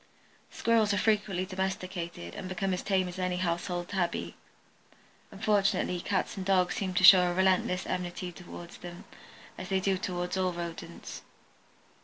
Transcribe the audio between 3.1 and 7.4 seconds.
any household tabby. Unfortunately Dogs and Cats seem to show a